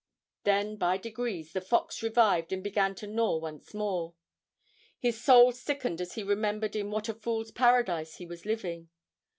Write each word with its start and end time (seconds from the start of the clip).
Then 0.45 0.77
by 0.77 0.97
degrees 0.97 1.53
the 1.53 1.61
fox 1.61 2.01
revived 2.01 2.51
and 2.51 2.63
began 2.63 2.95
to 2.95 3.05
gnaw 3.05 3.37
once 3.37 3.71
more. 3.75 4.15
His 4.97 5.21
soul 5.23 5.51
sickened 5.51 6.01
as 6.01 6.13
he 6.13 6.23
remembered 6.23 6.75
in 6.75 6.89
what 6.89 7.07
a 7.07 7.13
Fool's 7.13 7.51
Paradise 7.51 8.15
he 8.15 8.25
was 8.25 8.43
living. 8.43 8.89